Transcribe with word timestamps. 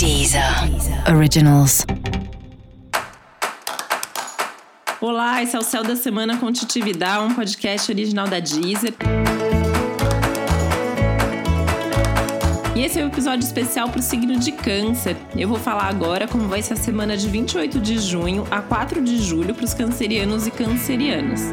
Deezer 0.00 0.42
Originals. 1.14 1.84
Olá, 4.98 5.42
esse 5.42 5.54
é 5.54 5.58
o 5.58 5.62
Céu 5.62 5.84
da 5.84 5.94
Semana 5.94 6.38
com 6.38 6.50
Titividade, 6.50 7.22
um 7.22 7.34
podcast 7.34 7.92
original 7.92 8.26
da 8.26 8.40
Deezer. 8.40 8.94
E 12.74 12.80
esse 12.80 12.98
é 12.98 13.02
o 13.02 13.04
um 13.04 13.08
episódio 13.08 13.44
especial 13.44 13.90
para 13.90 14.00
o 14.00 14.02
signo 14.02 14.38
de 14.38 14.52
Câncer. 14.52 15.18
Eu 15.36 15.48
vou 15.48 15.58
falar 15.58 15.90
agora 15.90 16.26
como 16.26 16.48
vai 16.48 16.62
ser 16.62 16.72
a 16.72 16.76
semana 16.76 17.14
de 17.14 17.28
28 17.28 17.78
de 17.78 17.98
junho 17.98 18.46
a 18.50 18.62
4 18.62 19.04
de 19.04 19.18
julho 19.18 19.54
para 19.54 19.66
os 19.66 19.74
cancerianos 19.74 20.46
e 20.46 20.50
cancerianas 20.50 21.52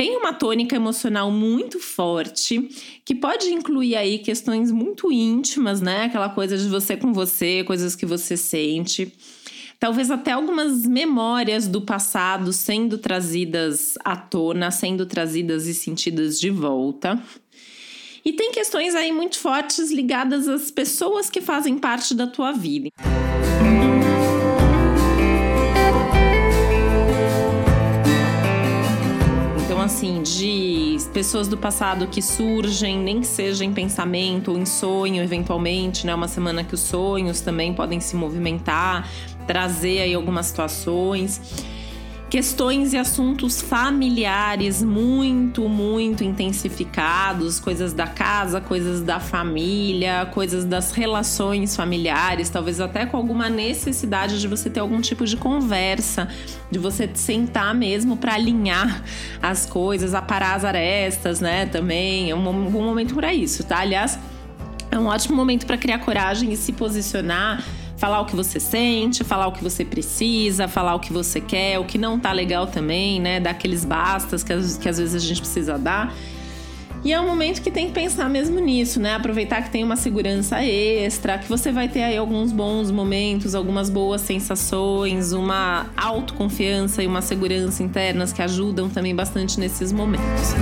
tem 0.00 0.16
uma 0.16 0.32
tônica 0.32 0.74
emocional 0.74 1.30
muito 1.30 1.78
forte, 1.78 2.70
que 3.04 3.14
pode 3.14 3.52
incluir 3.52 3.96
aí 3.96 4.18
questões 4.18 4.72
muito 4.72 5.12
íntimas, 5.12 5.82
né? 5.82 6.04
Aquela 6.04 6.30
coisa 6.30 6.56
de 6.56 6.66
você 6.70 6.96
com 6.96 7.12
você, 7.12 7.62
coisas 7.64 7.94
que 7.94 8.06
você 8.06 8.34
sente. 8.34 9.12
Talvez 9.78 10.10
até 10.10 10.32
algumas 10.32 10.86
memórias 10.86 11.68
do 11.68 11.82
passado 11.82 12.50
sendo 12.50 12.96
trazidas 12.96 13.92
à 14.02 14.16
tona, 14.16 14.70
sendo 14.70 15.04
trazidas 15.04 15.66
e 15.66 15.74
sentidas 15.74 16.40
de 16.40 16.48
volta. 16.48 17.22
E 18.24 18.32
tem 18.32 18.52
questões 18.52 18.94
aí 18.94 19.12
muito 19.12 19.38
fortes 19.38 19.92
ligadas 19.92 20.48
às 20.48 20.70
pessoas 20.70 21.28
que 21.28 21.42
fazem 21.42 21.76
parte 21.76 22.14
da 22.14 22.26
tua 22.26 22.52
vida. 22.52 22.88
Assim, 30.00 30.22
de 30.22 30.96
pessoas 31.12 31.46
do 31.46 31.58
passado 31.58 32.06
que 32.06 32.22
surgem, 32.22 32.98
nem 32.98 33.20
que 33.20 33.26
seja 33.26 33.64
em 33.66 33.72
pensamento 33.72 34.50
ou 34.50 34.58
em 34.58 34.64
sonho, 34.64 35.22
eventualmente, 35.22 36.06
né? 36.06 36.14
Uma 36.14 36.26
semana 36.26 36.64
que 36.64 36.74
os 36.74 36.80
sonhos 36.80 37.42
também 37.42 37.74
podem 37.74 38.00
se 38.00 38.16
movimentar, 38.16 39.06
trazer 39.46 40.00
aí 40.00 40.14
algumas 40.14 40.46
situações 40.46 41.40
questões 42.30 42.92
e 42.92 42.96
assuntos 42.96 43.60
familiares 43.60 44.80
muito, 44.84 45.68
muito 45.68 46.22
intensificados, 46.22 47.58
coisas 47.58 47.92
da 47.92 48.06
casa, 48.06 48.60
coisas 48.60 49.02
da 49.02 49.18
família, 49.18 50.26
coisas 50.32 50.64
das 50.64 50.92
relações 50.92 51.74
familiares, 51.74 52.48
talvez 52.48 52.80
até 52.80 53.04
com 53.04 53.16
alguma 53.16 53.50
necessidade 53.50 54.40
de 54.40 54.46
você 54.46 54.70
ter 54.70 54.78
algum 54.78 55.00
tipo 55.00 55.26
de 55.26 55.36
conversa, 55.36 56.28
de 56.70 56.78
você 56.78 57.10
sentar 57.14 57.74
mesmo 57.74 58.16
para 58.16 58.34
alinhar 58.34 59.02
as 59.42 59.66
coisas, 59.66 60.14
aparar 60.14 60.54
as 60.54 60.64
arestas, 60.64 61.40
né? 61.40 61.66
Também 61.66 62.30
é 62.30 62.34
um 62.34 62.70
bom 62.70 62.82
momento 62.84 63.12
para 63.16 63.34
isso, 63.34 63.64
tá? 63.64 63.80
Aliás, 63.80 64.16
é 64.88 64.96
um 64.96 65.06
ótimo 65.06 65.34
momento 65.34 65.66
para 65.66 65.76
criar 65.76 65.98
coragem 65.98 66.52
e 66.52 66.56
se 66.56 66.72
posicionar 66.72 67.64
falar 68.00 68.22
o 68.22 68.24
que 68.24 68.34
você 68.34 68.58
sente, 68.58 69.22
falar 69.22 69.46
o 69.46 69.52
que 69.52 69.62
você 69.62 69.84
precisa, 69.84 70.66
falar 70.66 70.94
o 70.94 71.00
que 71.00 71.12
você 71.12 71.38
quer, 71.38 71.78
o 71.78 71.84
que 71.84 71.98
não 71.98 72.18
tá 72.18 72.32
legal 72.32 72.66
também, 72.66 73.20
né? 73.20 73.38
Dar 73.38 73.50
aqueles 73.50 73.84
bastas 73.84 74.42
que, 74.42 74.54
que 74.78 74.88
às 74.88 74.96
vezes 74.96 75.14
a 75.14 75.18
gente 75.18 75.42
precisa 75.42 75.78
dar. 75.78 76.14
E 77.04 77.12
é 77.12 77.20
um 77.20 77.26
momento 77.26 77.60
que 77.60 77.70
tem 77.70 77.88
que 77.88 77.92
pensar 77.92 78.26
mesmo 78.30 78.58
nisso, 78.58 78.98
né? 78.98 79.14
Aproveitar 79.14 79.62
que 79.62 79.70
tem 79.70 79.84
uma 79.84 79.96
segurança 79.96 80.64
extra, 80.64 81.36
que 81.36 81.46
você 81.46 81.70
vai 81.70 81.88
ter 81.88 82.02
aí 82.02 82.16
alguns 82.16 82.52
bons 82.52 82.90
momentos, 82.90 83.54
algumas 83.54 83.90
boas 83.90 84.22
sensações, 84.22 85.32
uma 85.32 85.86
autoconfiança 85.94 87.02
e 87.02 87.06
uma 87.06 87.20
segurança 87.20 87.82
internas 87.82 88.32
que 88.32 88.40
ajudam 88.40 88.88
também 88.88 89.14
bastante 89.14 89.60
nesses 89.60 89.92
momentos. 89.92 90.54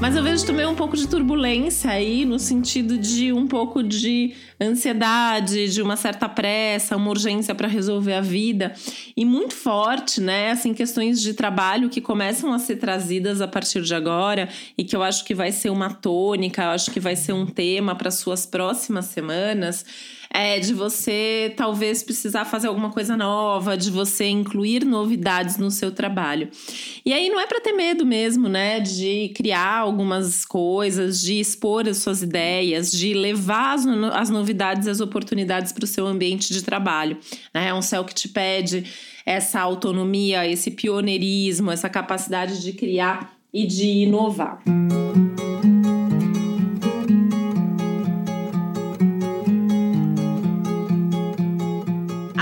Mas 0.00 0.14
eu 0.14 0.22
vejo 0.22 0.46
também 0.46 0.64
um 0.64 0.76
pouco 0.76 0.96
de 0.96 1.08
turbulência 1.08 1.90
aí, 1.90 2.24
no 2.24 2.38
sentido 2.38 2.96
de 2.96 3.32
um 3.32 3.48
pouco 3.48 3.82
de 3.82 4.32
ansiedade, 4.60 5.68
de 5.68 5.82
uma 5.82 5.96
certa 5.96 6.28
pressa, 6.28 6.96
uma 6.96 7.10
urgência 7.10 7.52
para 7.52 7.66
resolver 7.66 8.14
a 8.14 8.20
vida. 8.20 8.72
E 9.16 9.24
muito 9.24 9.54
forte, 9.54 10.20
né? 10.20 10.52
Assim, 10.52 10.72
questões 10.72 11.20
de 11.20 11.34
trabalho 11.34 11.88
que 11.88 12.00
começam 12.00 12.52
a 12.52 12.60
ser 12.60 12.76
trazidas 12.76 13.40
a 13.40 13.48
partir 13.48 13.82
de 13.82 13.92
agora 13.92 14.48
e 14.78 14.84
que 14.84 14.94
eu 14.94 15.02
acho 15.02 15.24
que 15.24 15.34
vai 15.34 15.50
ser 15.50 15.70
uma 15.70 15.90
tônica, 15.92 16.62
eu 16.62 16.70
acho 16.70 16.92
que 16.92 17.00
vai 17.00 17.16
ser 17.16 17.32
um 17.32 17.44
tema 17.44 17.96
para 17.96 18.12
suas 18.12 18.46
próximas 18.46 19.06
semanas 19.06 19.84
é, 20.30 20.58
de 20.58 20.74
você 20.74 21.52
talvez 21.56 22.02
precisar 22.02 22.44
fazer 22.44 22.68
alguma 22.68 22.90
coisa 22.90 23.16
nova, 23.16 23.76
de 23.76 23.90
você 23.90 24.26
incluir 24.26 24.84
novidades 24.84 25.56
no 25.56 25.70
seu 25.70 25.90
trabalho. 25.90 26.48
E 27.04 27.12
aí 27.12 27.28
não 27.28 27.40
é 27.40 27.46
para 27.46 27.60
ter 27.60 27.72
medo 27.72 28.04
mesmo, 28.04 28.48
né? 28.48 28.80
De 28.80 29.30
criar 29.34 29.78
algumas 29.78 30.44
coisas, 30.44 31.20
de 31.20 31.40
expor 31.40 31.88
as 31.88 31.98
suas 31.98 32.22
ideias, 32.22 32.90
de 32.90 33.14
levar 33.14 33.74
as, 33.74 34.30
novidades, 34.30 34.86
as 34.86 35.00
oportunidades 35.00 35.72
para 35.72 35.84
o 35.84 35.86
seu 35.86 36.06
ambiente 36.06 36.52
de 36.52 36.62
trabalho. 36.62 37.16
Né? 37.54 37.68
É 37.68 37.74
um 37.74 37.82
céu 37.82 38.04
que 38.04 38.14
te 38.14 38.28
pede 38.28 38.84
essa 39.24 39.60
autonomia, 39.60 40.46
esse 40.46 40.70
pioneirismo, 40.70 41.70
essa 41.70 41.88
capacidade 41.88 42.62
de 42.62 42.72
criar 42.72 43.34
e 43.52 43.66
de 43.66 43.86
inovar. 43.86 44.62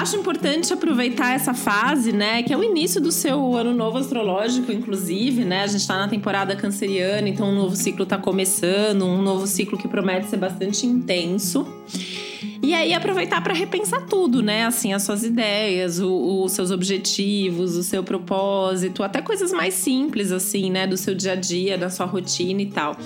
Acho 0.07 0.17
importante 0.17 0.73
aproveitar 0.73 1.35
essa 1.35 1.53
fase, 1.53 2.13
né? 2.13 2.41
Que 2.45 2.53
é 2.53 2.57
o 2.57 2.63
início 2.63 3.01
do 3.01 3.11
seu 3.11 3.57
ano 3.57 3.75
novo 3.75 3.99
astrológico, 3.99 4.71
inclusive, 4.71 5.45
né? 5.45 5.65
A 5.65 5.67
gente 5.67 5.81
está 5.81 5.99
na 5.99 6.07
temporada 6.07 6.55
canceriana, 6.55 7.29
então 7.29 7.49
um 7.49 7.55
novo 7.57 7.75
ciclo 7.75 8.05
está 8.05 8.17
começando, 8.17 9.05
um 9.05 9.21
novo 9.21 9.49
ciclo 9.49 9.77
que 9.77 9.89
promete 9.89 10.29
ser 10.29 10.37
bastante 10.37 10.87
intenso. 10.87 11.67
E 12.63 12.73
aí 12.73 12.95
aproveitar 12.95 13.43
para 13.43 13.53
repensar 13.53 14.07
tudo, 14.07 14.45
né? 14.45 14.65
Assim, 14.65 14.93
as 14.93 15.03
suas 15.03 15.25
ideias, 15.25 15.99
os 16.01 16.53
seus 16.53 16.71
objetivos, 16.71 17.75
o 17.75 17.83
seu 17.83 18.05
propósito, 18.05 19.03
até 19.03 19.21
coisas 19.21 19.53
mais 19.53 19.75
simples, 19.75 20.31
assim, 20.31 20.71
né? 20.71 20.87
Do 20.87 20.97
seu 20.97 21.17
dia 21.17 21.33
a 21.33 21.37
dia, 21.37 21.77
da 21.77 21.91
sua 21.91 22.07
rotina 22.07 22.63
e 22.63 22.67
tal. 22.67 22.97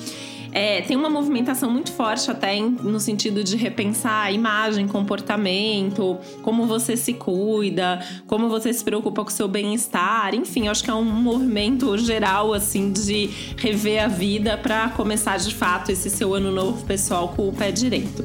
É, 0.52 0.80
tem 0.82 0.96
uma 0.96 1.08
movimentação 1.08 1.70
muito 1.70 1.92
forte 1.92 2.30
até 2.30 2.54
em, 2.56 2.70
no 2.70 2.98
sentido 2.98 3.44
de 3.44 3.56
repensar 3.56 4.24
a 4.24 4.32
imagem, 4.32 4.86
comportamento, 4.88 6.18
como 6.42 6.66
você 6.66 6.96
se 6.96 7.14
cuida, 7.14 8.00
como 8.26 8.48
você 8.48 8.72
se 8.72 8.82
preocupa 8.82 9.22
com 9.22 9.28
o 9.28 9.32
seu 9.32 9.48
bem-estar. 9.48 10.34
Enfim, 10.34 10.68
acho 10.68 10.82
que 10.82 10.90
é 10.90 10.94
um 10.94 11.04
movimento 11.04 11.96
geral, 11.98 12.52
assim, 12.52 12.92
de 12.92 13.30
rever 13.56 14.04
a 14.04 14.08
vida 14.08 14.56
para 14.58 14.88
começar 14.90 15.36
de 15.38 15.54
fato 15.54 15.90
esse 15.90 16.10
seu 16.10 16.34
ano 16.34 16.50
novo 16.50 16.84
pessoal 16.84 17.28
com 17.28 17.48
o 17.48 17.52
pé 17.52 17.70
direito. 17.70 18.24